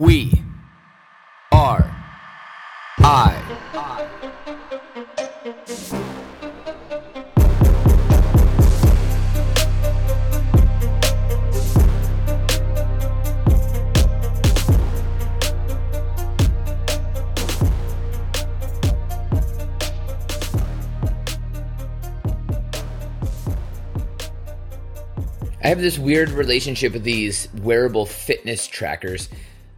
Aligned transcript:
We 0.00 0.44
are 1.50 1.90
I. 3.00 3.34
I 25.60 25.66
have 25.70 25.80
this 25.80 25.98
weird 25.98 26.30
relationship 26.30 26.92
with 26.92 27.02
these 27.02 27.48
wearable 27.52 28.06
fitness 28.06 28.68
trackers. 28.68 29.28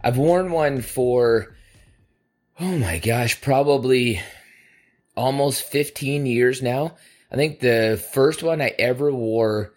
I've 0.03 0.17
worn 0.17 0.51
one 0.51 0.81
for, 0.81 1.55
oh 2.59 2.77
my 2.77 2.99
gosh, 2.99 3.39
probably 3.41 4.21
almost 5.15 5.63
15 5.63 6.25
years 6.25 6.61
now. 6.61 6.95
I 7.31 7.35
think 7.35 7.59
the 7.59 8.03
first 8.13 8.43
one 8.43 8.61
I 8.61 8.73
ever 8.79 9.11
wore 9.11 9.73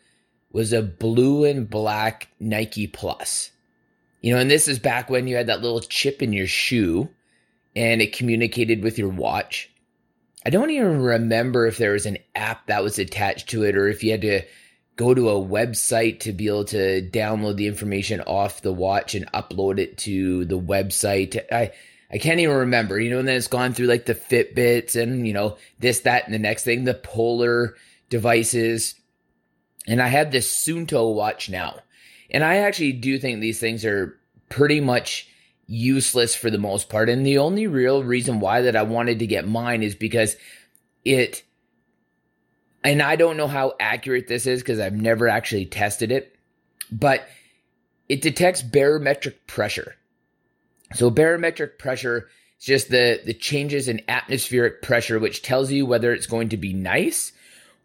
was 0.50 0.72
a 0.72 0.82
blue 0.82 1.44
and 1.44 1.68
black 1.68 2.28
Nike 2.40 2.86
Plus. 2.86 3.50
You 4.20 4.32
know, 4.32 4.40
and 4.40 4.50
this 4.50 4.68
is 4.68 4.78
back 4.78 5.10
when 5.10 5.26
you 5.26 5.36
had 5.36 5.48
that 5.48 5.60
little 5.60 5.80
chip 5.80 6.22
in 6.22 6.32
your 6.32 6.46
shoe 6.46 7.10
and 7.76 8.00
it 8.00 8.16
communicated 8.16 8.82
with 8.82 8.98
your 8.98 9.10
watch. 9.10 9.70
I 10.46 10.50
don't 10.50 10.70
even 10.70 11.02
remember 11.02 11.66
if 11.66 11.76
there 11.76 11.92
was 11.92 12.06
an 12.06 12.18
app 12.34 12.66
that 12.66 12.82
was 12.82 12.98
attached 12.98 13.50
to 13.50 13.64
it 13.64 13.76
or 13.76 13.88
if 13.88 14.02
you 14.02 14.12
had 14.12 14.22
to 14.22 14.42
go 14.96 15.14
to 15.14 15.30
a 15.30 15.44
website 15.44 16.20
to 16.20 16.32
be 16.32 16.46
able 16.46 16.64
to 16.66 17.08
download 17.10 17.56
the 17.56 17.66
information 17.66 18.20
off 18.22 18.62
the 18.62 18.72
watch 18.72 19.14
and 19.14 19.30
upload 19.32 19.78
it 19.78 19.98
to 19.98 20.44
the 20.44 20.58
website. 20.58 21.40
I 21.50 21.72
I 22.12 22.18
can't 22.18 22.38
even 22.38 22.54
remember, 22.56 23.00
you 23.00 23.10
know, 23.10 23.18
and 23.18 23.26
then 23.26 23.36
it's 23.36 23.48
gone 23.48 23.72
through 23.72 23.86
like 23.86 24.06
the 24.06 24.14
Fitbits 24.14 24.94
and, 24.94 25.26
you 25.26 25.32
know, 25.32 25.56
this, 25.80 26.00
that, 26.00 26.24
and 26.26 26.32
the 26.32 26.38
next 26.38 26.62
thing, 26.62 26.84
the 26.84 26.94
polar 26.94 27.74
devices. 28.08 28.94
And 29.88 30.00
I 30.00 30.06
have 30.06 30.30
this 30.30 30.64
Suunto 30.64 31.12
watch 31.12 31.50
now. 31.50 31.80
And 32.30 32.44
I 32.44 32.58
actually 32.58 32.92
do 32.92 33.18
think 33.18 33.40
these 33.40 33.58
things 33.58 33.84
are 33.84 34.16
pretty 34.48 34.80
much 34.80 35.28
useless 35.66 36.36
for 36.36 36.50
the 36.50 36.58
most 36.58 36.88
part. 36.88 37.08
And 37.08 37.26
the 37.26 37.38
only 37.38 37.66
real 37.66 38.04
reason 38.04 38.38
why 38.38 38.60
that 38.60 38.76
I 38.76 38.82
wanted 38.82 39.18
to 39.18 39.26
get 39.26 39.48
mine 39.48 39.82
is 39.82 39.96
because 39.96 40.36
it 41.04 41.42
and 42.84 43.00
I 43.00 43.16
don't 43.16 43.38
know 43.38 43.48
how 43.48 43.74
accurate 43.80 44.28
this 44.28 44.46
is 44.46 44.60
because 44.60 44.78
I've 44.78 44.94
never 44.94 45.28
actually 45.28 45.66
tested 45.66 46.12
it, 46.12 46.36
but 46.92 47.26
it 48.08 48.20
detects 48.20 48.62
barometric 48.62 49.46
pressure. 49.46 49.96
So 50.94 51.10
barometric 51.10 51.78
pressure 51.78 52.28
is 52.58 52.66
just 52.66 52.90
the, 52.90 53.20
the 53.24 53.32
changes 53.32 53.88
in 53.88 54.02
atmospheric 54.06 54.82
pressure, 54.82 55.18
which 55.18 55.42
tells 55.42 55.72
you 55.72 55.86
whether 55.86 56.12
it's 56.12 56.26
going 56.26 56.50
to 56.50 56.58
be 56.58 56.74
nice 56.74 57.32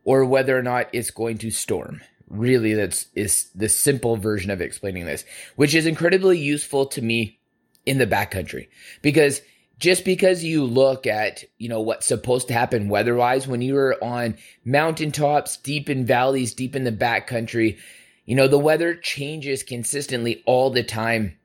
or 0.04 0.26
whether 0.26 0.58
or 0.58 0.64
not 0.64 0.90
it's 0.92 1.12
going 1.12 1.38
to 1.40 1.50
storm. 1.50 2.02
Really, 2.30 2.74
that's 2.74 3.08
is 3.16 3.50
the 3.56 3.70
simple 3.70 4.16
version 4.16 4.52
of 4.52 4.62
explaining 4.62 5.06
this, 5.06 5.26
which 5.56 5.74
is 5.74 5.88
incredibly 5.88 6.38
useful 6.38 6.86
to 6.88 7.02
me 7.02 7.40
in 7.86 7.98
the 7.98 8.06
backcountry 8.06 8.68
because 9.02 9.42
just 9.80 10.04
because 10.04 10.44
you 10.44 10.66
look 10.66 11.08
at, 11.08 11.46
you 11.58 11.70
know, 11.70 11.80
what's 11.80 12.06
supposed 12.06 12.50
to 12.50 12.54
happen 12.54 12.90
weather 12.90 13.16
wise 13.16 13.48
when 13.48 13.62
you're 13.62 14.02
on 14.04 14.38
mountaintops, 14.66 15.58
deep 15.58 15.90
in 15.90 16.06
valleys, 16.06 16.54
deep 16.54 16.76
in 16.76 16.84
the 16.84 16.92
backcountry, 16.92 17.80
you 18.26 18.36
know, 18.36 18.48
the 18.48 18.60
weather 18.60 18.94
changes 18.94 19.64
consistently 19.64 20.44
all 20.46 20.70
the 20.70 20.84
time 20.84 21.38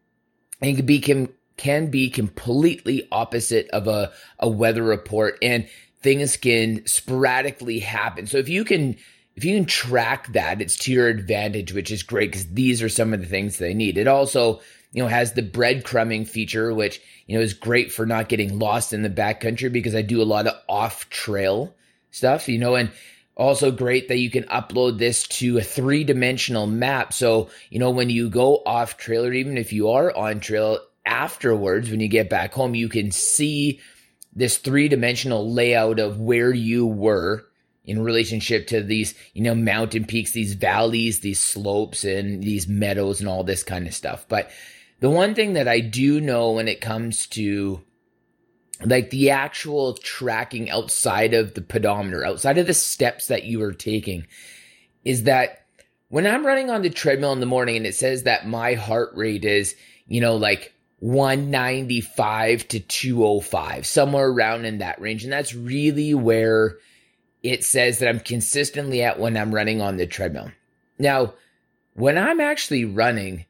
and 0.60 0.76
can 0.76 0.84
be, 0.84 1.00
can, 1.00 1.28
can 1.56 1.90
be 1.90 2.10
completely 2.10 3.08
opposite 3.12 3.68
of 3.70 3.86
a, 3.86 4.12
a 4.40 4.48
weather 4.48 4.82
report 4.82 5.38
and 5.40 5.68
things 6.02 6.36
can 6.36 6.84
sporadically 6.86 7.78
happen. 7.78 8.26
So 8.26 8.38
if 8.38 8.48
you 8.48 8.64
can, 8.64 8.96
if 9.36 9.44
you 9.44 9.56
can 9.56 9.64
track 9.64 10.32
that, 10.32 10.60
it's 10.60 10.76
to 10.78 10.92
your 10.92 11.08
advantage, 11.08 11.72
which 11.72 11.90
is 11.90 12.02
great 12.02 12.32
because 12.32 12.52
these 12.52 12.82
are 12.82 12.88
some 12.88 13.14
of 13.14 13.20
the 13.20 13.26
things 13.26 13.58
they 13.58 13.74
need. 13.74 13.96
It 13.96 14.08
also, 14.08 14.60
you 14.94 15.02
know, 15.02 15.08
has 15.08 15.32
the 15.32 15.42
breadcrumbing 15.42 16.26
feature, 16.26 16.72
which, 16.72 17.02
you 17.26 17.36
know, 17.36 17.42
is 17.42 17.52
great 17.52 17.90
for 17.90 18.06
not 18.06 18.28
getting 18.28 18.60
lost 18.60 18.92
in 18.92 19.02
the 19.02 19.10
backcountry 19.10 19.70
because 19.70 19.94
I 19.94 20.02
do 20.02 20.22
a 20.22 20.24
lot 20.24 20.46
of 20.46 20.54
off 20.68 21.10
trail 21.10 21.74
stuff, 22.12 22.48
you 22.48 22.60
know, 22.60 22.76
and 22.76 22.92
also 23.36 23.72
great 23.72 24.06
that 24.06 24.18
you 24.18 24.30
can 24.30 24.44
upload 24.44 24.98
this 24.98 25.26
to 25.26 25.58
a 25.58 25.62
three 25.62 26.04
dimensional 26.04 26.68
map. 26.68 27.12
So, 27.12 27.50
you 27.70 27.80
know, 27.80 27.90
when 27.90 28.08
you 28.08 28.30
go 28.30 28.62
off 28.64 28.96
trail 28.96 29.26
or 29.26 29.32
even 29.32 29.58
if 29.58 29.72
you 29.72 29.90
are 29.90 30.16
on 30.16 30.38
trail 30.38 30.78
afterwards, 31.04 31.90
when 31.90 31.98
you 31.98 32.06
get 32.06 32.30
back 32.30 32.54
home, 32.54 32.76
you 32.76 32.88
can 32.88 33.10
see 33.10 33.80
this 34.32 34.58
three 34.58 34.86
dimensional 34.86 35.52
layout 35.52 35.98
of 35.98 36.20
where 36.20 36.54
you 36.54 36.86
were 36.86 37.44
in 37.84 38.00
relationship 38.00 38.68
to 38.68 38.80
these, 38.80 39.12
you 39.32 39.42
know, 39.42 39.56
mountain 39.56 40.04
peaks, 40.04 40.30
these 40.30 40.54
valleys, 40.54 41.18
these 41.18 41.40
slopes, 41.40 42.04
and 42.04 42.44
these 42.44 42.68
meadows 42.68 43.18
and 43.18 43.28
all 43.28 43.42
this 43.42 43.64
kind 43.64 43.88
of 43.88 43.94
stuff. 43.94 44.24
But 44.28 44.52
the 45.00 45.10
one 45.10 45.34
thing 45.34 45.54
that 45.54 45.68
I 45.68 45.80
do 45.80 46.20
know 46.20 46.52
when 46.52 46.68
it 46.68 46.80
comes 46.80 47.26
to 47.28 47.82
like 48.84 49.10
the 49.10 49.30
actual 49.30 49.94
tracking 49.94 50.70
outside 50.70 51.34
of 51.34 51.54
the 51.54 51.62
pedometer, 51.62 52.24
outside 52.24 52.58
of 52.58 52.66
the 52.66 52.74
steps 52.74 53.28
that 53.28 53.44
you 53.44 53.62
are 53.62 53.72
taking, 53.72 54.26
is 55.04 55.24
that 55.24 55.66
when 56.08 56.26
I'm 56.26 56.46
running 56.46 56.70
on 56.70 56.82
the 56.82 56.90
treadmill 56.90 57.32
in 57.32 57.40
the 57.40 57.46
morning 57.46 57.76
and 57.76 57.86
it 57.86 57.94
says 57.94 58.24
that 58.24 58.46
my 58.46 58.74
heart 58.74 59.10
rate 59.14 59.44
is, 59.44 59.74
you 60.06 60.20
know, 60.20 60.36
like 60.36 60.72
195 61.00 62.68
to 62.68 62.80
205, 62.80 63.86
somewhere 63.86 64.28
around 64.28 64.64
in 64.64 64.78
that 64.78 65.00
range. 65.00 65.24
And 65.24 65.32
that's 65.32 65.54
really 65.54 66.14
where 66.14 66.76
it 67.42 67.64
says 67.64 67.98
that 67.98 68.08
I'm 68.08 68.20
consistently 68.20 69.02
at 69.02 69.20
when 69.20 69.36
I'm 69.36 69.54
running 69.54 69.82
on 69.82 69.96
the 69.96 70.06
treadmill. 70.06 70.50
Now, 70.98 71.34
when 71.94 72.16
I'm 72.16 72.40
actually 72.40 72.84
running, 72.84 73.44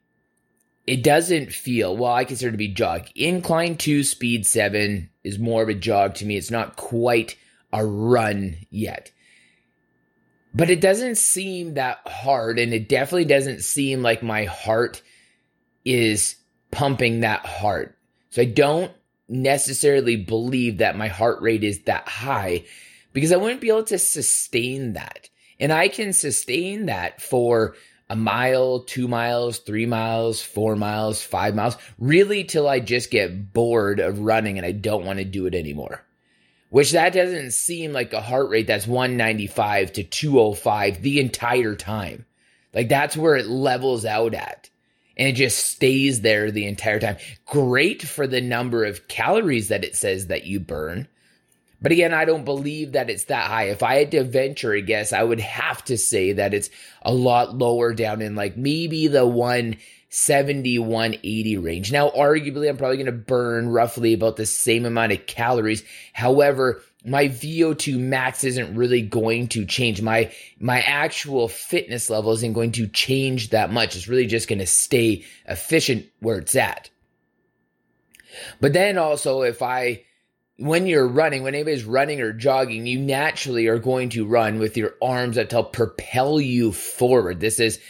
it 0.87 1.03
doesn't 1.03 1.53
feel 1.53 1.97
well 1.97 2.13
i 2.13 2.25
consider 2.25 2.51
to 2.51 2.59
be 2.59 2.69
jog. 2.69 3.07
Incline 3.15 3.77
2 3.77 4.03
speed 4.03 4.47
7 4.47 5.11
is 5.23 5.39
more 5.39 5.63
of 5.63 5.69
a 5.69 5.75
jog 5.75 6.15
to 6.17 6.27
me. 6.27 6.37
It's 6.37 6.51
not 6.51 6.77
quite 6.77 7.37
a 7.73 7.85
run 7.85 8.57
yet. 8.71 9.11
But 10.55 10.71
it 10.71 10.81
doesn't 10.81 11.19
seem 11.19 11.75
that 11.75 11.99
hard 12.07 12.59
and 12.59 12.73
it 12.73 12.89
definitely 12.89 13.25
doesn't 13.25 13.63
seem 13.63 14.03
like 14.03 14.23
my 14.23 14.45
heart 14.45 15.03
is 15.85 16.37
pumping 16.71 17.21
that 17.21 17.45
hard. 17.47 17.95
So 18.31 18.43
i 18.43 18.47
don't 18.47 18.93
necessarily 19.29 20.17
believe 20.17 20.79
that 20.79 20.99
my 20.99 21.09
heart 21.09 21.41
rate 21.41 21.65
is 21.65 21.81
that 21.85 22.07
high 22.07 22.65
because 23.15 23.33
i 23.33 23.37
wouldn't 23.37 23.63
be 23.63 23.69
able 23.69 23.85
to 23.85 23.99
sustain 23.99 24.93
that. 24.93 25.31
And 25.59 25.73
i 25.73 25.89
can 25.89 26.13
sustain 26.13 26.87
that 26.87 27.23
for 27.23 27.75
a 28.11 28.17
mile, 28.17 28.81
two 28.81 29.09
miles, 29.09 29.59
three 29.59 29.87
miles, 29.87 30.43
four 30.43 30.77
miles, 30.77 31.23
five 31.23 31.55
miles, 31.55 31.77
really 31.99 32.45
till 32.45 32.69
I 32.69 32.81
just 32.81 33.11
get 33.11 33.53
bored 33.53 34.01
of 34.01 34.19
running 34.19 34.59
and 34.59 34.67
I 34.67 34.73
don't 34.73 35.05
want 35.05 35.19
to 35.19 35.25
do 35.25 35.47
it 35.47 35.55
anymore. 35.55 36.05
Which 36.71 36.93
that 36.93 37.13
doesn't 37.13 37.53
seem 37.53 37.93
like 37.93 38.13
a 38.13 38.21
heart 38.21 38.51
rate 38.51 38.67
that's 38.67 38.87
195 38.87 39.93
to 39.93 40.03
205 40.03 41.03
the 41.03 41.21
entire 41.21 41.77
time. 41.77 42.27
Like 42.75 42.89
that's 42.89 43.17
where 43.17 43.37
it 43.37 43.47
levels 43.47 44.05
out 44.05 44.35
at. 44.35 44.69
And 45.17 45.29
it 45.29 45.37
just 45.37 45.65
stays 45.65 46.23
there 46.23 46.51
the 46.51 46.67
entire 46.67 46.99
time. 46.99 47.17
Great 47.47 48.03
for 48.03 48.27
the 48.27 48.41
number 48.41 48.85
of 48.85 49.07
calories 49.07 49.69
that 49.69 49.85
it 49.85 49.95
says 49.95 50.27
that 50.27 50.45
you 50.45 50.59
burn. 50.59 51.07
But 51.85 51.93
again, 51.93 52.15
I 52.15 52.25
don't 52.25 52.47
believe 52.47 52.93
that 52.93 53.11
it's 53.11 53.25
that 53.25 53.47
high. 53.47 53.65
If 53.65 53.83
I 53.83 53.97
had 53.97 54.11
to 54.13 54.25
venture 54.25 54.73
a 54.73 54.81
guess, 54.81 55.13
I 55.13 55.23
would 55.23 55.41
have 55.41 55.85
to 55.85 55.99
say 55.99 56.33
that 56.33 56.55
it's 56.55 56.71
a 57.03 57.13
lot 57.13 57.59
lower 57.59 57.93
down 57.93 58.23
in 58.23 58.35
like 58.35 58.57
maybe 58.57 59.07
the 59.07 59.27
170, 59.27 60.79
180 60.79 61.59
range. 61.59 61.93
Now, 61.93 62.09
arguably, 62.09 62.71
I'm 62.71 62.79
probably 62.79 62.97
going 62.97 63.05
to 63.05 63.13
burn 63.13 63.69
roughly 63.69 64.15
about 64.15 64.37
the 64.37 64.47
same 64.47 64.87
amount 64.87 65.13
of 65.13 65.27
calories. 65.27 65.85
However, 66.15 66.81
my 67.05 67.29
VO2 67.29 67.99
max 67.99 68.45
isn't 68.45 68.75
really 68.75 69.03
going 69.03 69.49
to 69.49 69.67
change. 69.67 70.01
My 70.01 70.33
my 70.59 70.81
actual 70.81 71.49
fitness 71.49 72.09
level 72.09 72.33
isn't 72.33 72.55
going 72.55 72.73
to 72.73 72.87
change 72.87 73.51
that 73.51 73.71
much. 73.71 73.95
It's 73.95 74.09
really 74.09 74.27
just 74.27 74.49
going 74.49 74.59
to 74.61 74.67
stay 74.67 75.27
efficient 75.47 76.07
where 76.21 76.39
it's 76.39 76.57
at. 76.57 76.89
But 78.59 78.73
then 78.73 78.97
also 78.97 79.43
if 79.43 79.61
I 79.61 80.05
when 80.57 80.87
you're 80.87 81.09
running, 81.09 81.43
when 81.43 81.55
anybody's 81.55 81.85
running 81.85 82.21
or 82.21 82.33
jogging, 82.33 82.87
you 82.87 83.01
naturally 83.01 83.67
are 83.67 83.79
going 83.79 84.11
to 84.11 84.27
run 84.27 84.59
with 84.59 84.77
your 84.77 84.95
arms 85.03 85.37
that 85.37 85.51
help 85.51 85.73
propel 85.73 86.41
you 86.41 86.71
forward. 86.73 87.41
This 87.41 87.59
is 87.59 87.81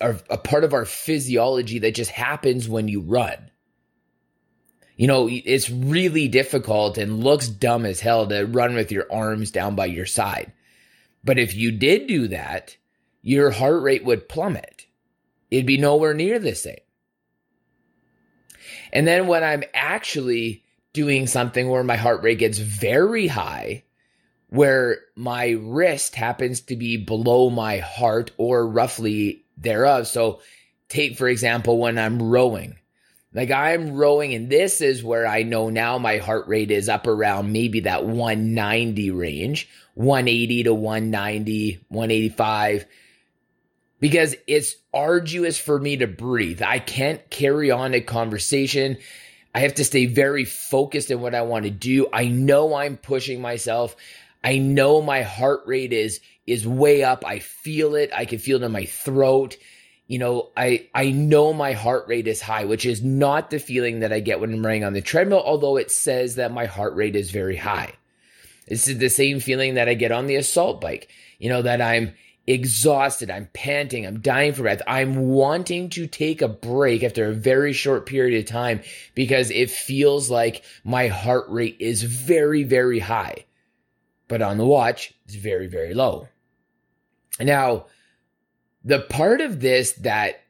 a 0.00 0.38
part 0.38 0.64
of 0.64 0.74
our 0.74 0.84
physiology 0.84 1.78
that 1.80 1.94
just 1.94 2.10
happens 2.10 2.68
when 2.68 2.88
you 2.88 3.00
run. 3.00 3.50
You 4.96 5.06
know, 5.06 5.28
it's 5.30 5.68
really 5.68 6.28
difficult 6.28 6.98
and 6.98 7.24
looks 7.24 7.48
dumb 7.48 7.84
as 7.84 8.00
hell 8.00 8.26
to 8.28 8.44
run 8.44 8.74
with 8.74 8.92
your 8.92 9.10
arms 9.12 9.50
down 9.50 9.74
by 9.74 9.86
your 9.86 10.06
side. 10.06 10.52
But 11.24 11.38
if 11.38 11.54
you 11.54 11.72
did 11.72 12.06
do 12.06 12.28
that, 12.28 12.76
your 13.22 13.50
heart 13.50 13.82
rate 13.82 14.04
would 14.04 14.28
plummet. 14.28 14.86
It'd 15.50 15.66
be 15.66 15.78
nowhere 15.78 16.14
near 16.14 16.38
the 16.38 16.54
same. 16.54 16.76
And 18.92 19.06
then 19.06 19.26
when 19.26 19.42
I'm 19.42 19.64
actually 19.74 20.64
doing 20.96 21.26
something 21.26 21.68
where 21.68 21.84
my 21.84 21.96
heart 21.96 22.22
rate 22.22 22.38
gets 22.38 22.56
very 22.56 23.26
high, 23.26 23.84
where 24.48 25.00
my 25.14 25.50
wrist 25.60 26.14
happens 26.14 26.62
to 26.62 26.74
be 26.74 26.96
below 26.96 27.50
my 27.50 27.76
heart 27.76 28.30
or 28.38 28.66
roughly 28.66 29.44
thereof. 29.58 30.06
So, 30.06 30.40
take 30.88 31.18
for 31.18 31.28
example, 31.28 31.76
when 31.78 31.98
I'm 31.98 32.22
rowing, 32.22 32.78
like 33.34 33.50
I'm 33.50 33.92
rowing, 33.92 34.32
and 34.32 34.48
this 34.48 34.80
is 34.80 35.04
where 35.04 35.26
I 35.26 35.42
know 35.42 35.68
now 35.68 35.98
my 35.98 36.16
heart 36.16 36.48
rate 36.48 36.70
is 36.70 36.88
up 36.88 37.06
around 37.06 37.52
maybe 37.52 37.80
that 37.80 38.06
190 38.06 39.10
range, 39.10 39.68
180 39.92 40.62
to 40.62 40.74
190, 40.74 41.84
185, 41.88 42.86
because 44.00 44.34
it's 44.46 44.76
arduous 44.94 45.58
for 45.58 45.78
me 45.78 45.98
to 45.98 46.06
breathe. 46.06 46.62
I 46.62 46.78
can't 46.78 47.28
carry 47.28 47.70
on 47.70 47.92
a 47.92 48.00
conversation. 48.00 48.96
I 49.56 49.60
have 49.60 49.76
to 49.76 49.84
stay 49.86 50.04
very 50.04 50.44
focused 50.44 51.10
in 51.10 51.22
what 51.22 51.34
I 51.34 51.40
want 51.40 51.64
to 51.64 51.70
do. 51.70 52.08
I 52.12 52.26
know 52.26 52.74
I'm 52.74 52.98
pushing 52.98 53.40
myself. 53.40 53.96
I 54.44 54.58
know 54.58 55.00
my 55.00 55.22
heart 55.22 55.62
rate 55.64 55.94
is 55.94 56.20
is 56.46 56.68
way 56.68 57.02
up. 57.02 57.24
I 57.24 57.38
feel 57.38 57.94
it. 57.94 58.10
I 58.14 58.26
can 58.26 58.38
feel 58.38 58.62
it 58.62 58.66
in 58.66 58.70
my 58.70 58.84
throat. 58.84 59.56
You 60.08 60.18
know, 60.18 60.50
I 60.58 60.88
I 60.94 61.10
know 61.10 61.54
my 61.54 61.72
heart 61.72 62.06
rate 62.06 62.28
is 62.28 62.42
high, 62.42 62.66
which 62.66 62.84
is 62.84 63.02
not 63.02 63.48
the 63.48 63.58
feeling 63.58 64.00
that 64.00 64.12
I 64.12 64.20
get 64.20 64.40
when 64.40 64.52
I'm 64.52 64.62
running 64.62 64.84
on 64.84 64.92
the 64.92 65.00
treadmill, 65.00 65.42
although 65.42 65.78
it 65.78 65.90
says 65.90 66.34
that 66.34 66.52
my 66.52 66.66
heart 66.66 66.94
rate 66.94 67.16
is 67.16 67.30
very 67.30 67.56
high. 67.56 67.94
This 68.68 68.88
is 68.88 68.98
the 68.98 69.08
same 69.08 69.40
feeling 69.40 69.76
that 69.76 69.88
I 69.88 69.94
get 69.94 70.12
on 70.12 70.26
the 70.26 70.36
assault 70.36 70.82
bike. 70.82 71.08
You 71.38 71.48
know, 71.48 71.62
that 71.62 71.80
I'm 71.80 72.12
exhausted, 72.46 73.30
I'm 73.30 73.48
panting, 73.52 74.06
I'm 74.06 74.20
dying 74.20 74.52
for 74.52 74.62
breath. 74.62 74.82
I'm 74.86 75.28
wanting 75.28 75.90
to 75.90 76.06
take 76.06 76.42
a 76.42 76.48
break 76.48 77.02
after 77.02 77.28
a 77.28 77.34
very 77.34 77.72
short 77.72 78.06
period 78.06 78.38
of 78.38 78.48
time 78.48 78.80
because 79.14 79.50
it 79.50 79.70
feels 79.70 80.30
like 80.30 80.64
my 80.84 81.08
heart 81.08 81.46
rate 81.48 81.76
is 81.80 82.02
very, 82.02 82.62
very 82.62 83.00
high 83.00 83.46
but 84.28 84.42
on 84.42 84.58
the 84.58 84.66
watch, 84.66 85.14
it's 85.24 85.34
very, 85.34 85.66
very 85.66 85.94
low. 85.94 86.28
Now, 87.40 87.86
the 88.84 89.00
part 89.00 89.40
of 89.40 89.60
this 89.60 89.92
that 89.92 90.42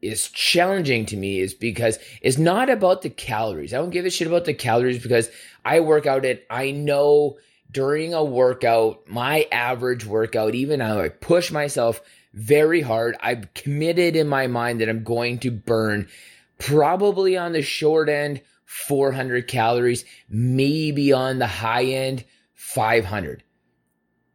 is 0.00 0.28
challenging 0.28 1.04
to 1.06 1.16
me 1.16 1.40
is 1.40 1.52
because 1.52 1.98
it's 2.22 2.38
not 2.38 2.70
about 2.70 3.02
the 3.02 3.10
calories. 3.10 3.74
I 3.74 3.78
don't 3.78 3.90
give 3.90 4.06
a 4.06 4.10
shit 4.10 4.28
about 4.28 4.46
the 4.46 4.54
calories 4.54 5.02
because 5.02 5.28
I 5.64 5.80
work 5.80 6.06
out 6.06 6.24
and 6.24 6.40
I 6.48 6.70
know 6.70 7.36
during 7.70 8.14
a 8.14 8.24
workout, 8.24 9.06
my 9.08 9.46
average 9.52 10.04
workout, 10.04 10.54
even 10.54 10.80
though 10.80 11.00
I 11.00 11.08
push 11.08 11.50
myself 11.50 12.00
very 12.32 12.80
hard, 12.80 13.16
I've 13.20 13.52
committed 13.54 14.16
in 14.16 14.28
my 14.28 14.46
mind 14.46 14.80
that 14.80 14.88
I'm 14.88 15.04
going 15.04 15.38
to 15.40 15.50
burn 15.50 16.08
probably 16.58 17.36
on 17.36 17.52
the 17.52 17.62
short 17.62 18.08
end 18.08 18.42
400 18.64 19.48
calories, 19.48 20.04
maybe 20.28 21.12
on 21.12 21.38
the 21.38 21.46
high 21.46 21.84
end 21.84 22.24
500. 22.54 23.42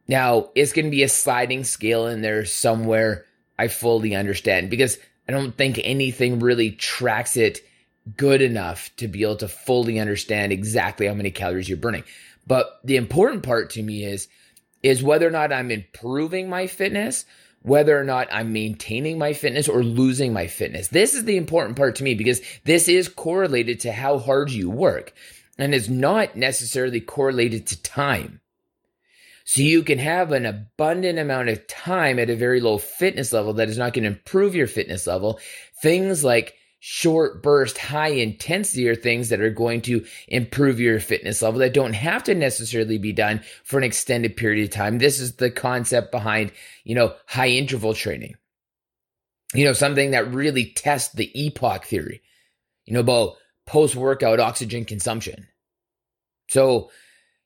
Now, 0.08 0.50
it's 0.54 0.72
going 0.72 0.84
to 0.84 0.90
be 0.90 1.02
a 1.02 1.08
sliding 1.08 1.64
scale 1.64 2.06
in 2.06 2.20
there 2.20 2.44
somewhere. 2.44 3.24
I 3.58 3.68
fully 3.68 4.14
understand 4.14 4.68
because 4.68 4.98
I 5.26 5.32
don't 5.32 5.56
think 5.56 5.80
anything 5.82 6.38
really 6.38 6.72
tracks 6.72 7.36
it 7.36 7.60
good 8.16 8.42
enough 8.42 8.94
to 8.96 9.08
be 9.08 9.22
able 9.22 9.36
to 9.36 9.48
fully 9.48 9.98
understand 9.98 10.52
exactly 10.52 11.06
how 11.06 11.14
many 11.14 11.30
calories 11.30 11.68
you're 11.68 11.78
burning. 11.78 12.04
But 12.46 12.80
the 12.84 12.96
important 12.96 13.42
part 13.42 13.70
to 13.70 13.82
me 13.82 14.04
is 14.04 14.28
is 14.82 15.02
whether 15.02 15.26
or 15.26 15.30
not 15.30 15.52
I'm 15.52 15.70
improving 15.70 16.48
my 16.48 16.66
fitness, 16.66 17.24
whether 17.62 17.98
or 17.98 18.04
not 18.04 18.28
I'm 18.30 18.52
maintaining 18.52 19.18
my 19.18 19.32
fitness 19.32 19.68
or 19.68 19.82
losing 19.82 20.32
my 20.32 20.46
fitness. 20.46 20.88
This 20.88 21.14
is 21.14 21.24
the 21.24 21.36
important 21.36 21.76
part 21.76 21.96
to 21.96 22.04
me 22.04 22.14
because 22.14 22.40
this 22.64 22.86
is 22.86 23.08
correlated 23.08 23.80
to 23.80 23.92
how 23.92 24.18
hard 24.18 24.50
you 24.50 24.70
work 24.70 25.12
and 25.58 25.74
is 25.74 25.88
not 25.88 26.36
necessarily 26.36 27.00
correlated 27.00 27.66
to 27.66 27.82
time. 27.82 28.40
So 29.44 29.62
you 29.62 29.82
can 29.82 29.98
have 29.98 30.32
an 30.32 30.44
abundant 30.44 31.18
amount 31.18 31.48
of 31.48 31.66
time 31.66 32.18
at 32.18 32.30
a 32.30 32.36
very 32.36 32.60
low 32.60 32.78
fitness 32.78 33.32
level 33.32 33.54
that 33.54 33.68
is 33.68 33.78
not 33.78 33.92
going 33.92 34.02
to 34.02 34.10
improve 34.10 34.54
your 34.54 34.66
fitness 34.66 35.06
level. 35.06 35.40
Things 35.82 36.24
like 36.24 36.54
short 36.88 37.42
burst, 37.42 37.78
high 37.78 38.10
intensity 38.10 38.88
are 38.88 38.94
things 38.94 39.28
that 39.28 39.40
are 39.40 39.50
going 39.50 39.82
to 39.82 40.06
improve 40.28 40.78
your 40.78 41.00
fitness 41.00 41.42
level 41.42 41.58
that 41.58 41.74
don't 41.74 41.94
have 41.94 42.22
to 42.22 42.32
necessarily 42.32 42.96
be 42.96 43.12
done 43.12 43.40
for 43.64 43.76
an 43.76 43.82
extended 43.82 44.36
period 44.36 44.62
of 44.62 44.70
time. 44.70 44.98
This 44.98 45.18
is 45.18 45.34
the 45.34 45.50
concept 45.50 46.12
behind, 46.12 46.52
you 46.84 46.94
know, 46.94 47.12
high 47.26 47.48
interval 47.48 47.92
training. 47.92 48.36
You 49.52 49.64
know, 49.64 49.72
something 49.72 50.12
that 50.12 50.32
really 50.32 50.66
tests 50.66 51.12
the 51.12 51.28
EPOC 51.34 51.82
theory, 51.82 52.22
you 52.84 52.94
know, 52.94 53.00
about 53.00 53.34
post 53.66 53.96
workout 53.96 54.38
oxygen 54.38 54.84
consumption. 54.84 55.48
So, 56.50 56.92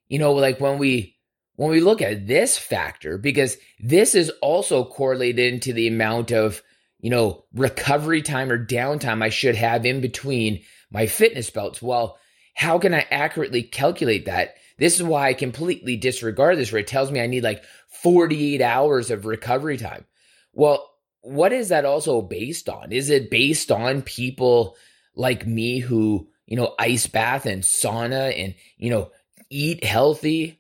you 0.09 0.19
know, 0.19 0.35
like 0.35 0.61
when 0.61 0.77
we 0.77 1.17
when 1.57 1.71
we 1.71 1.81
look 1.81 2.03
at 2.03 2.27
this 2.27 2.59
factor 2.59 3.17
because 3.17 3.57
this 3.79 4.15
is 4.15 4.31
also 4.43 4.85
correlated 4.85 5.51
into 5.51 5.73
the 5.73 5.89
amount 5.89 6.31
of, 6.31 6.63
you 7.00 7.11
know, 7.11 7.44
recovery 7.55 8.23
time 8.23 8.50
or 8.50 8.64
downtime 8.64 9.23
I 9.23 9.31
should 9.31 9.56
have 9.56 9.87
in 9.87 10.00
between 10.00 10.62
my 10.91 11.06
fitness 11.06 11.50
belts. 11.50 11.81
Well, 11.81 12.19
how 12.55 12.79
can 12.79 12.94
I 12.94 13.06
accurately 13.11 13.62
calculate 13.62 14.26
that? 14.26 14.55
This 14.79 14.97
is 14.97 15.02
why 15.02 15.29
I 15.29 15.35
completely 15.35 15.97
disregard 15.97 16.58
this 16.58 16.73
where 16.73 16.81
it 16.81 16.87
tells 16.87 17.11
me 17.11 17.20
I 17.20 17.26
need 17.26 17.44
like 17.44 17.64
48 18.02 18.61
hours 18.61 19.11
of 19.11 19.26
recovery 19.26 19.76
time. 19.76 20.05
Well, 20.52 20.91
what 21.23 21.52
is 21.52 21.69
that 21.69 21.85
also 21.85 22.23
based 22.23 22.69
on? 22.69 22.93
Is 22.93 23.11
it 23.11 23.31
based 23.31 23.70
on 23.70 24.03
people 24.03 24.76
like 25.14 25.46
me 25.46 25.79
who, 25.81 26.29
you 26.46 26.56
know, 26.56 26.75
ice 26.79 27.06
bath 27.06 27.46
and 27.46 27.62
sauna 27.62 28.32
and, 28.37 28.55
you 28.79 28.91
know, 28.91 29.11
eat 29.50 29.85
healthy, 29.85 30.60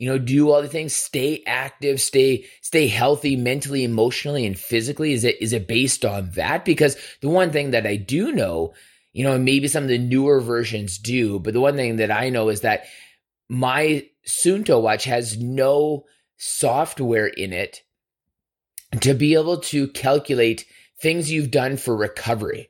you 0.00 0.08
know, 0.08 0.16
do 0.16 0.50
all 0.50 0.62
the 0.62 0.68
things, 0.68 0.96
stay 0.96 1.42
active, 1.46 2.00
stay, 2.00 2.46
stay 2.62 2.88
healthy 2.88 3.36
mentally, 3.36 3.84
emotionally, 3.84 4.46
and 4.46 4.58
physically? 4.58 5.12
Is 5.12 5.24
it, 5.24 5.36
is 5.42 5.52
it 5.52 5.68
based 5.68 6.06
on 6.06 6.30
that? 6.30 6.64
Because 6.64 6.96
the 7.20 7.28
one 7.28 7.50
thing 7.50 7.72
that 7.72 7.86
I 7.86 7.96
do 7.96 8.32
know, 8.32 8.72
you 9.12 9.24
know, 9.24 9.38
maybe 9.38 9.68
some 9.68 9.82
of 9.82 9.90
the 9.90 9.98
newer 9.98 10.40
versions 10.40 10.96
do, 10.96 11.38
but 11.38 11.52
the 11.52 11.60
one 11.60 11.76
thing 11.76 11.96
that 11.96 12.10
I 12.10 12.30
know 12.30 12.48
is 12.48 12.62
that 12.62 12.84
my 13.50 14.08
Suunto 14.26 14.80
watch 14.80 15.04
has 15.04 15.36
no 15.36 16.06
software 16.38 17.26
in 17.26 17.52
it 17.52 17.82
to 19.02 19.12
be 19.12 19.34
able 19.34 19.58
to 19.58 19.86
calculate 19.88 20.64
things 21.02 21.30
you've 21.30 21.50
done 21.50 21.76
for 21.76 21.94
recovery. 21.94 22.69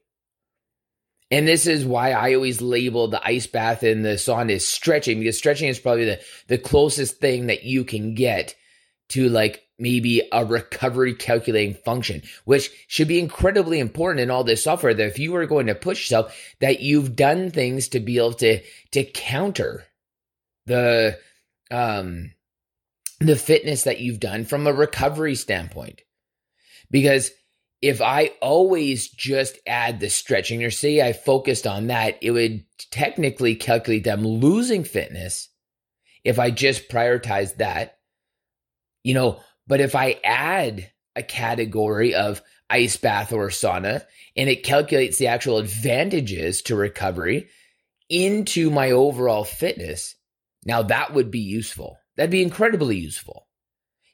And 1.31 1.47
this 1.47 1.67
is 1.67 1.85
why 1.85 2.11
I 2.11 2.35
always 2.35 2.61
label 2.61 3.09
the 3.09 3.25
ice 3.25 3.47
bath 3.47 3.83
and 3.83 4.05
the 4.05 4.11
sauna 4.11 4.55
as 4.55 4.67
stretching 4.67 5.21
because 5.21 5.39
stretching 5.39 5.69
is 5.69 5.79
probably 5.79 6.07
the, 6.07 6.21
the 6.49 6.59
closest 6.59 7.19
thing 7.19 7.47
that 7.47 7.63
you 7.63 7.85
can 7.85 8.15
get 8.15 8.57
to 9.11 9.29
like 9.29 9.63
maybe 9.79 10.23
a 10.33 10.45
recovery 10.45 11.15
calculating 11.15 11.75
function, 11.75 12.23
which 12.45 12.71
should 12.89 13.09
be 13.09 13.19
incredibly 13.19 13.79
important 13.79 14.21
in 14.21 14.31
all 14.31 14.45
this 14.45 14.65
software 14.65 14.93
that 14.93 15.07
if 15.07 15.19
you 15.19 15.35
are 15.37 15.47
going 15.47 15.67
to 15.67 15.75
push 15.75 16.01
yourself, 16.01 16.37
that 16.61 16.81
you've 16.81 17.17
done 17.17 17.51
things 17.51 17.89
to 17.89 18.01
be 18.01 18.19
able 18.19 18.35
to, 18.35 18.61
to 18.91 19.05
counter 19.05 19.85
the, 20.67 21.19
um, 21.71 22.33
the 23.21 23.37
fitness 23.37 23.85
that 23.85 24.01
you've 24.01 24.21
done 24.21 24.45
from 24.45 24.67
a 24.67 24.73
recovery 24.73 25.35
standpoint. 25.35 26.03
Because 26.91 27.31
if 27.83 28.03
I 28.03 28.33
always 28.43 29.09
just 29.09 29.59
add 29.67 30.01
the 30.01 30.11
stretching 30.11 30.63
or 30.63 30.71
say 30.71 31.01
I 31.01 31.13
focused 31.13 31.67
on 31.67 31.87
that, 31.87 32.19
it 32.21 32.31
would 32.31 32.65
technically 32.91 33.55
calculate 33.55 34.05
them 34.05 34.27
losing 34.27 34.85
fitness 34.85 35.49
if 36.23 36.39
I 36.39 36.51
just 36.51 36.89
prioritize 36.89 37.57
that. 37.57 37.99
You 39.03 39.15
know, 39.15 39.41
but 39.67 39.81
if 39.81 39.95
I 39.95 40.21
add 40.23 40.91
a 41.17 41.23
category 41.23 42.15
of 42.15 42.43
ice 42.69 42.97
bath 42.99 43.33
or 43.33 43.49
sauna 43.49 44.05
and 44.37 44.51
it 44.51 44.63
calculates 44.63 45.17
the 45.17 45.29
actual 45.29 45.59
advantages 45.59 46.63
to 46.63 46.77
recovery 46.77 47.49
into 48.11 48.71
my 48.71 48.91
overall 48.91 49.45
fitness, 49.45 50.17
now 50.67 50.83
that 50.83 51.15
would 51.15 51.31
be 51.31 51.41
useful. 51.41 51.97
That'd 52.17 52.31
be 52.31 52.43
incredibly 52.43 52.99
useful. 52.99 53.47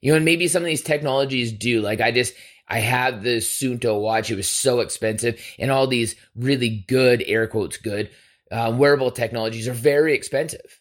You 0.01 0.13
know, 0.13 0.17
and 0.17 0.25
maybe 0.25 0.47
some 0.47 0.63
of 0.63 0.67
these 0.67 0.83
technologies 0.83 1.53
do. 1.53 1.81
Like 1.81 2.01
I 2.01 2.13
just 2.13 2.35
I 2.69 2.81
had 2.81 3.23
the 3.23 3.37
Suunto 3.37 4.01
watch. 4.01 4.31
It 4.31 4.37
was 4.37 4.49
so 4.49 4.81
expensive, 4.81 5.41
and 5.59 5.71
all 5.71 5.87
these 5.87 6.17
really 6.35 6.85
good 6.89 7.23
air 7.27 7.47
quotes 7.47 7.77
good 7.77 8.11
uh, 8.51 8.75
wearable 8.77 9.11
technologies 9.11 9.69
are 9.69 9.73
very 9.73 10.15
expensive. 10.15 10.81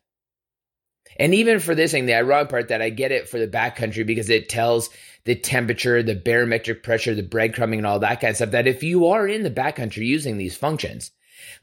And 1.18 1.34
even 1.34 1.60
for 1.60 1.76
this 1.76 1.92
thing, 1.92 2.06
the 2.06 2.16
ironic 2.16 2.50
part 2.50 2.68
that 2.68 2.82
I 2.82 2.90
get 2.90 3.12
it 3.12 3.30
for 3.30 3.40
the 3.40 3.48
backcountry 3.48 4.06
because 4.06 4.30
it 4.30 4.50
tells 4.50 4.90
the 5.24 5.36
temperature, 5.36 6.04
the 6.04 6.16
barometric 6.16 6.84
pressure, 6.84 7.16
the 7.16 7.24
breadcrumbing, 7.24 7.78
and 7.78 7.88
all 7.88 8.00
that 8.00 8.20
kind 8.20 8.32
of 8.32 8.36
stuff. 8.36 8.52
That 8.52 8.68
if 8.68 8.84
you 8.84 9.08
are 9.08 9.28
in 9.28 9.44
the 9.44 9.52
backcountry 9.52 10.06
using 10.06 10.38
these 10.38 10.58
functions, 10.58 11.12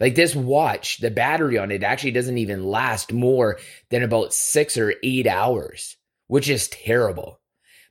like 0.00 0.14
this 0.14 0.34
watch, 0.34 0.98
the 0.98 1.10
battery 1.10 1.58
on 1.58 1.70
it 1.70 1.82
actually 1.82 2.12
doesn't 2.12 2.38
even 2.38 2.64
last 2.64 3.12
more 3.12 3.58
than 3.90 4.02
about 4.02 4.32
six 4.32 4.78
or 4.78 4.94
eight 5.02 5.26
hours, 5.26 5.96
which 6.28 6.48
is 6.48 6.68
terrible 6.68 7.40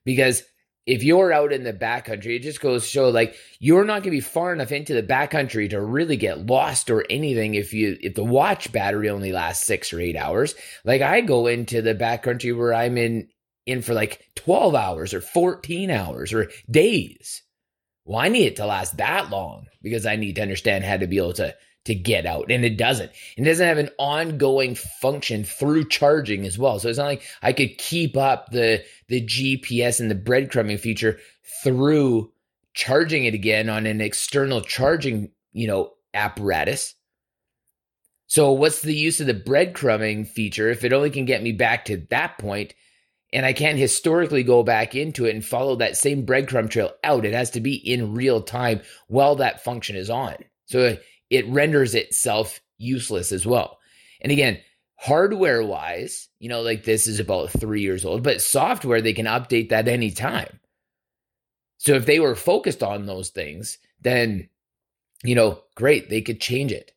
because 0.03 0.43
if 0.85 1.03
you're 1.03 1.31
out 1.31 1.53
in 1.53 1.63
the 1.63 1.73
backcountry, 1.73 2.37
it 2.37 2.41
just 2.41 2.61
goes 2.61 2.83
to 2.83 2.89
show 2.89 3.09
like 3.09 3.35
you're 3.59 3.85
not 3.85 4.03
going 4.03 4.03
to 4.03 4.09
be 4.11 4.19
far 4.19 4.51
enough 4.51 4.71
into 4.71 4.93
the 4.93 5.03
backcountry 5.03 5.69
to 5.69 5.81
really 5.81 6.17
get 6.17 6.47
lost 6.47 6.89
or 6.89 7.05
anything 7.09 7.53
if 7.53 7.73
you 7.73 7.97
if 8.01 8.15
the 8.15 8.23
watch 8.23 8.71
battery 8.71 9.09
only 9.09 9.31
lasts 9.31 9.65
six 9.65 9.93
or 9.93 9.99
eight 9.99 10.15
hours. 10.15 10.55
Like 10.83 11.01
I 11.01 11.21
go 11.21 11.47
into 11.47 11.81
the 11.81 11.95
backcountry 11.95 12.57
where 12.57 12.73
I'm 12.73 12.97
in 12.97 13.27
in 13.67 13.81
for 13.81 13.93
like 13.93 14.25
12 14.35 14.73
hours 14.73 15.13
or 15.13 15.21
14 15.21 15.91
hours 15.91 16.33
or 16.33 16.49
days. 16.69 17.43
Well, 18.05 18.19
I 18.19 18.29
need 18.29 18.47
it 18.47 18.55
to 18.55 18.65
last 18.65 18.97
that 18.97 19.29
long 19.29 19.67
because 19.83 20.07
I 20.07 20.15
need 20.15 20.35
to 20.37 20.41
understand 20.41 20.83
how 20.83 20.97
to 20.97 21.05
be 21.05 21.17
able 21.17 21.33
to 21.33 21.55
to 21.85 21.95
get 21.95 22.25
out 22.25 22.51
and 22.51 22.63
it 22.63 22.77
doesn't 22.77 23.11
it 23.37 23.43
doesn't 23.43 23.67
have 23.67 23.77
an 23.77 23.89
ongoing 23.97 24.75
function 24.75 25.43
through 25.43 25.87
charging 25.87 26.45
as 26.45 26.57
well 26.57 26.79
so 26.79 26.87
it's 26.87 26.97
not 26.97 27.05
like 27.05 27.23
i 27.41 27.51
could 27.51 27.77
keep 27.77 28.15
up 28.15 28.51
the 28.51 28.83
the 29.07 29.25
gps 29.25 29.99
and 29.99 30.11
the 30.11 30.15
breadcrumbing 30.15 30.79
feature 30.79 31.17
through 31.63 32.31
charging 32.73 33.25
it 33.25 33.33
again 33.33 33.67
on 33.67 33.85
an 33.85 33.99
external 33.99 34.61
charging 34.61 35.31
you 35.53 35.67
know 35.67 35.91
apparatus 36.13 36.93
so 38.27 38.51
what's 38.51 38.81
the 38.81 38.95
use 38.95 39.19
of 39.19 39.27
the 39.27 39.33
breadcrumbing 39.33 40.27
feature 40.27 40.69
if 40.69 40.83
it 40.83 40.93
only 40.93 41.09
can 41.09 41.25
get 41.25 41.41
me 41.41 41.51
back 41.51 41.85
to 41.85 42.05
that 42.09 42.37
point 42.37 42.75
and 43.33 43.45
I 43.45 43.53
can't 43.53 43.77
historically 43.77 44.43
go 44.43 44.61
back 44.61 44.93
into 44.93 45.25
it 45.25 45.33
and 45.33 45.45
follow 45.45 45.77
that 45.77 45.95
same 45.95 46.25
breadcrumb 46.25 46.69
trail 46.69 46.91
out. 47.03 47.25
It 47.25 47.33
has 47.33 47.49
to 47.51 47.61
be 47.61 47.75
in 47.75 48.13
real 48.13 48.41
time 48.41 48.81
while 49.07 49.37
that 49.37 49.63
function 49.63 49.95
is 49.95 50.09
on. 50.09 50.35
So 50.65 50.97
it 51.31 51.47
renders 51.47 51.95
itself 51.95 52.61
useless 52.77 53.31
as 53.31 53.45
well. 53.45 53.79
And 54.19 54.31
again, 54.31 54.59
hardware 54.97 55.63
wise, 55.63 56.27
you 56.39 56.49
know, 56.49 56.61
like 56.61 56.83
this 56.83 57.07
is 57.07 57.19
about 57.19 57.49
three 57.49 57.81
years 57.81 58.05
old, 58.05 58.21
but 58.21 58.41
software, 58.41 59.01
they 59.01 59.13
can 59.13 59.25
update 59.25 59.69
that 59.69 59.87
anytime. 59.87 60.59
So 61.77 61.93
if 61.95 62.05
they 62.05 62.19
were 62.19 62.35
focused 62.35 62.83
on 62.83 63.07
those 63.07 63.29
things, 63.29 63.79
then, 64.01 64.49
you 65.23 65.33
know, 65.33 65.63
great, 65.73 66.09
they 66.09 66.21
could 66.21 66.39
change 66.39 66.71
it. 66.71 66.91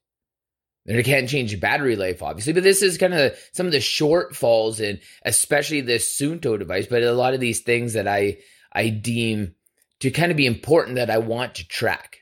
They 0.85 1.03
can't 1.03 1.31
change 1.31 1.59
battery 1.61 1.97
life, 1.97 2.23
obviously, 2.23 2.53
but 2.53 2.63
this 2.63 2.83
is 2.83 2.99
kind 2.99 3.15
of 3.15 3.35
some 3.53 3.65
of 3.65 3.73
the 3.73 3.79
shortfalls 3.79 4.81
in 4.81 5.01
especially 5.25 5.81
this 5.81 6.07
Suunto 6.07 6.59
device, 6.59 6.87
but 6.87 7.03
a 7.03 7.13
lot 7.13 7.33
of 7.33 7.41
these 7.41 7.61
things 7.61 7.95
that 7.95 8.07
I 8.07 8.39
I 8.71 8.91
deem 8.91 9.55
to 10.01 10.11
kind 10.11 10.31
of 10.31 10.37
be 10.37 10.45
important 10.45 10.97
that 10.97 11.09
I 11.09 11.19
want 11.19 11.55
to 11.55 11.69
track. 11.69 12.19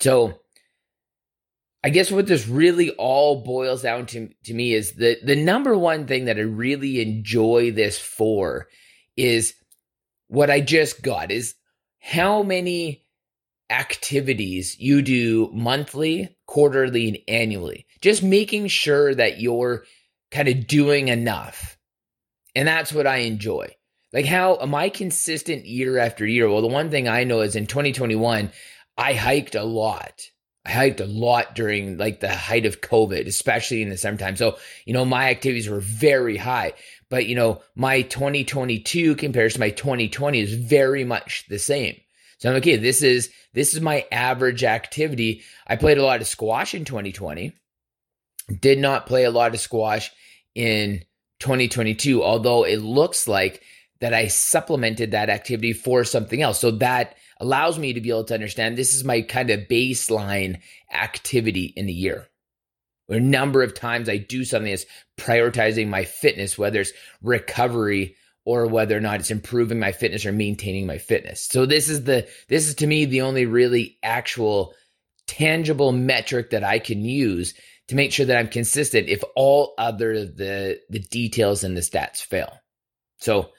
So 0.00 0.40
I 1.82 1.90
guess 1.90 2.10
what 2.10 2.26
this 2.26 2.46
really 2.46 2.90
all 2.90 3.42
boils 3.42 3.82
down 3.82 4.06
to 4.06 4.28
to 4.44 4.54
me 4.54 4.74
is 4.74 4.92
the 4.92 5.16
the 5.24 5.36
number 5.36 5.76
one 5.76 6.06
thing 6.06 6.26
that 6.26 6.36
I 6.36 6.42
really 6.42 7.00
enjoy 7.00 7.72
this 7.72 7.98
for 7.98 8.68
is 9.16 9.54
what 10.28 10.50
I 10.50 10.60
just 10.60 11.02
got 11.02 11.30
is 11.30 11.54
how 12.00 12.42
many 12.42 13.04
activities 13.70 14.78
you 14.78 15.00
do 15.00 15.48
monthly, 15.52 16.36
quarterly, 16.46 17.08
and 17.08 17.18
annually. 17.28 17.86
Just 18.00 18.22
making 18.22 18.66
sure 18.66 19.14
that 19.14 19.40
you're 19.40 19.84
kind 20.30 20.48
of 20.48 20.66
doing 20.66 21.08
enough. 21.08 21.78
And 22.54 22.66
that's 22.66 22.92
what 22.92 23.06
I 23.06 23.18
enjoy. 23.18 23.74
Like, 24.12 24.26
how 24.26 24.58
am 24.60 24.74
I 24.74 24.88
consistent 24.88 25.66
year 25.66 25.98
after 25.98 26.26
year? 26.26 26.48
Well, 26.48 26.62
the 26.62 26.66
one 26.66 26.90
thing 26.90 27.08
I 27.08 27.24
know 27.24 27.40
is 27.40 27.54
in 27.54 27.66
2021, 27.66 28.50
I 28.98 29.12
hiked 29.12 29.54
a 29.54 29.62
lot. 29.62 30.20
I 30.64 30.70
hiked 30.70 31.00
a 31.00 31.06
lot 31.06 31.54
during 31.54 31.96
like 31.96 32.20
the 32.20 32.34
height 32.34 32.66
of 32.66 32.82
COVID, 32.82 33.26
especially 33.26 33.82
in 33.82 33.88
the 33.88 33.96
summertime. 33.96 34.36
So, 34.36 34.58
you 34.84 34.92
know, 34.92 35.04
my 35.04 35.30
activities 35.30 35.68
were 35.68 35.80
very 35.80 36.36
high. 36.36 36.74
But, 37.08 37.26
you 37.26 37.34
know, 37.34 37.62
my 37.74 38.02
2022 38.02 39.16
compared 39.16 39.52
to 39.52 39.60
my 39.60 39.70
2020 39.70 40.38
is 40.38 40.54
very 40.54 41.04
much 41.04 41.46
the 41.48 41.58
same. 41.58 41.96
So 42.38 42.48
I'm 42.48 42.54
like, 42.54 42.62
okay, 42.62 42.76
this 42.76 43.02
is 43.02 43.30
this 43.52 43.74
is 43.74 43.80
my 43.80 44.06
average 44.12 44.64
activity. 44.64 45.42
I 45.66 45.76
played 45.76 45.98
a 45.98 46.04
lot 46.04 46.20
of 46.20 46.26
squash 46.26 46.74
in 46.74 46.84
2020. 46.84 47.52
Did 48.60 48.78
not 48.78 49.06
play 49.06 49.24
a 49.24 49.30
lot 49.30 49.54
of 49.54 49.60
squash 49.60 50.10
in 50.54 51.04
2022, 51.40 52.22
although 52.22 52.64
it 52.64 52.78
looks 52.78 53.28
like 53.28 53.62
that 54.00 54.14
I 54.14 54.28
supplemented 54.28 55.10
that 55.10 55.30
activity 55.30 55.72
for 55.72 56.04
something 56.04 56.40
else. 56.40 56.58
So 56.58 56.70
that 56.72 57.16
allows 57.40 57.78
me 57.78 57.94
to 57.94 58.00
be 58.00 58.10
able 58.10 58.24
to 58.24 58.34
understand 58.34 58.76
this 58.76 58.94
is 58.94 59.02
my 59.02 59.22
kind 59.22 59.50
of 59.50 59.60
baseline 59.60 60.60
activity 60.92 61.72
in 61.76 61.88
a 61.88 61.92
year. 61.92 62.28
A 63.08 63.18
number 63.18 63.62
of 63.62 63.74
times 63.74 64.08
I 64.08 64.18
do 64.18 64.44
something 64.44 64.70
that's 64.70 64.86
prioritizing 65.18 65.88
my 65.88 66.04
fitness, 66.04 66.56
whether 66.56 66.80
it's 66.80 66.92
recovery 67.22 68.14
or 68.44 68.66
whether 68.66 68.96
or 68.96 69.00
not 69.00 69.20
it's 69.20 69.30
improving 69.30 69.80
my 69.80 69.92
fitness 69.92 70.24
or 70.24 70.32
maintaining 70.32 70.86
my 70.86 70.98
fitness. 70.98 71.42
So 71.42 71.66
this 71.66 71.88
is 71.88 72.04
the 72.04 72.28
this 72.48 72.68
is 72.68 72.76
to 72.76 72.86
me 72.86 73.06
the 73.06 73.22
only 73.22 73.46
really 73.46 73.98
actual 74.02 74.74
tangible 75.26 75.92
metric 75.92 76.50
that 76.50 76.64
I 76.64 76.78
can 76.78 77.04
use 77.04 77.54
to 77.88 77.96
make 77.96 78.12
sure 78.12 78.26
that 78.26 78.36
I'm 78.36 78.48
consistent 78.48 79.08
if 79.08 79.22
all 79.34 79.74
other 79.76 80.24
the 80.24 80.80
the 80.88 81.00
details 81.00 81.64
and 81.64 81.76
the 81.76 81.80
stats 81.80 82.22
fail. 82.22 82.52
So 83.18 83.50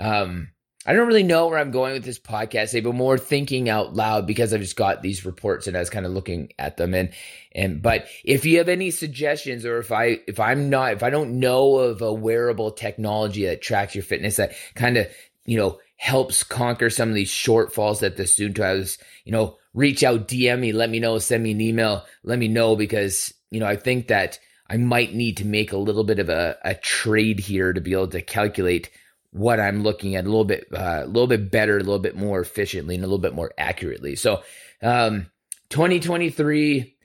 um 0.00 0.48
I 0.86 0.92
don't 0.92 1.08
really 1.08 1.24
know 1.24 1.48
where 1.48 1.58
I'm 1.58 1.72
going 1.72 1.94
with 1.94 2.04
this 2.04 2.18
podcast 2.20 2.70
today, 2.70 2.80
but 2.80 2.94
more 2.94 3.18
thinking 3.18 3.68
out 3.68 3.94
loud 3.94 4.24
because 4.24 4.54
I've 4.54 4.60
just 4.60 4.76
got 4.76 5.02
these 5.02 5.26
reports 5.26 5.66
and 5.66 5.76
I 5.76 5.80
was 5.80 5.90
kind 5.90 6.06
of 6.06 6.12
looking 6.12 6.52
at 6.60 6.76
them. 6.76 6.94
And 6.94 7.10
and 7.52 7.82
but 7.82 8.06
if 8.24 8.44
you 8.44 8.58
have 8.58 8.68
any 8.68 8.92
suggestions 8.92 9.66
or 9.66 9.78
if 9.78 9.90
I 9.90 10.20
if 10.28 10.38
I'm 10.38 10.70
not 10.70 10.92
if 10.92 11.02
I 11.02 11.10
don't 11.10 11.40
know 11.40 11.78
of 11.78 12.02
a 12.02 12.12
wearable 12.12 12.70
technology 12.70 13.46
that 13.46 13.62
tracks 13.62 13.96
your 13.96 14.04
fitness 14.04 14.36
that 14.36 14.54
kind 14.76 14.96
of, 14.96 15.08
you 15.44 15.58
know, 15.58 15.80
helps 15.96 16.44
conquer 16.44 16.88
some 16.88 17.08
of 17.08 17.16
these 17.16 17.30
shortfalls 17.30 18.00
that 18.00 18.16
the 18.16 18.22
Suunto 18.22 18.58
has, 18.58 18.98
you 19.24 19.32
know, 19.32 19.56
reach 19.74 20.04
out, 20.04 20.28
DM 20.28 20.60
me, 20.60 20.72
let 20.72 20.88
me 20.88 21.00
know, 21.00 21.18
send 21.18 21.42
me 21.42 21.50
an 21.50 21.60
email, 21.60 22.04
let 22.22 22.38
me 22.38 22.46
know 22.46 22.76
because, 22.76 23.34
you 23.50 23.58
know, 23.58 23.66
I 23.66 23.76
think 23.76 24.08
that 24.08 24.38
I 24.68 24.76
might 24.76 25.14
need 25.14 25.38
to 25.38 25.44
make 25.44 25.72
a 25.72 25.78
little 25.78 26.04
bit 26.04 26.18
of 26.20 26.28
a, 26.28 26.56
a 26.64 26.74
trade 26.74 27.40
here 27.40 27.72
to 27.72 27.80
be 27.80 27.92
able 27.92 28.08
to 28.08 28.22
calculate 28.22 28.90
what 29.36 29.60
I'm 29.60 29.82
looking 29.82 30.16
at 30.16 30.24
a 30.24 30.28
little 30.28 30.44
bit, 30.44 30.66
uh, 30.72 31.02
a 31.04 31.06
little 31.06 31.26
bit 31.26 31.50
better, 31.50 31.76
a 31.76 31.80
little 31.80 31.98
bit 31.98 32.16
more 32.16 32.40
efficiently, 32.40 32.94
and 32.94 33.04
a 33.04 33.06
little 33.06 33.18
bit 33.18 33.34
more 33.34 33.52
accurately. 33.58 34.16
So, 34.16 34.42
um, 34.82 35.26
2023 35.68 36.96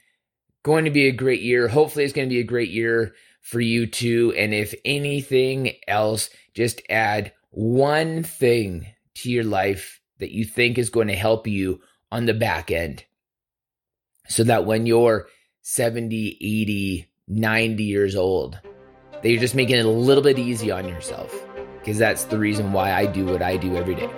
going 0.64 0.86
to 0.86 0.92
be 0.92 1.08
a 1.08 1.12
great 1.12 1.42
year. 1.42 1.68
Hopefully, 1.68 2.06
it's 2.06 2.14
going 2.14 2.30
to 2.30 2.34
be 2.34 2.40
a 2.40 2.46
great 2.46 2.70
year 2.70 3.14
for 3.42 3.60
you 3.60 3.86
too. 3.86 4.34
And 4.38 4.54
if 4.54 4.74
anything 4.86 5.74
else, 5.88 6.30
just 6.54 6.82
add 6.90 7.34
one 7.50 8.24
thing 8.24 8.88
to 9.16 9.32
your 9.32 9.44
life 9.44 10.00
that 10.20 10.32
you 10.32 10.46
think 10.46 10.78
is 10.78 10.90
going 10.90 11.08
to 11.08 11.16
help 11.16 11.48
you 11.48 11.82
on 12.12 12.26
the 12.26 12.34
back 12.34 12.72
end, 12.72 13.04
so 14.28 14.44
that 14.44 14.66
when 14.66 14.86
you're 14.86 15.28
70, 15.64 16.38
80, 16.40 17.10
90 17.28 17.84
years 17.84 18.16
old, 18.16 18.60
that 19.12 19.30
you're 19.30 19.40
just 19.40 19.56
making 19.56 19.78
it 19.78 19.86
a 19.86 19.90
little 19.90 20.24
bit 20.24 20.40
easy 20.40 20.72
on 20.72 20.88
yourself 20.88 21.34
because 21.82 21.98
that's 21.98 22.26
the 22.26 22.38
reason 22.38 22.72
why 22.72 22.94
I 22.94 23.08
do 23.08 23.26
what 23.26 23.42
I 23.42 23.58
do 23.58 23.76
every 23.76 23.96
day. 23.96 24.10